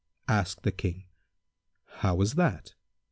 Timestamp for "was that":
2.15-2.73